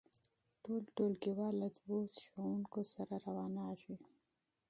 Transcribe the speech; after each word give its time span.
ټول 0.63 0.81
ټولګیوال 0.95 1.53
له 1.61 1.67
دوو 1.77 1.97
استادانو 2.07 2.81
سره 2.95 3.13
روانیږي. 3.25 3.95